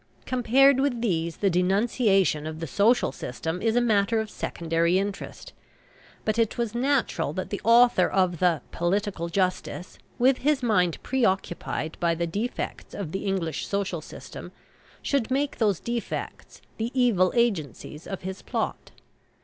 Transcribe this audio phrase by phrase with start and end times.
[0.25, 5.53] Compared with these the denunciation of the social system is a matter of secondary interest;
[6.25, 11.97] but it was natural that the author of the "Political Justice," with his mind preoccupied
[11.99, 14.51] by the defects of the English social system,
[15.03, 18.89] should make those defects the, evil agencies of his plot.